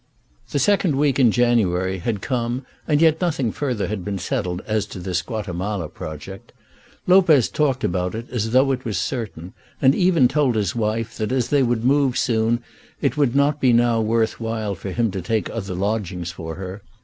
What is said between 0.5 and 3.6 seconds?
second week in January had come and yet nothing